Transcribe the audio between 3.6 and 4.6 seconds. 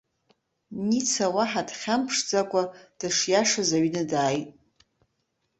аҩны дааит.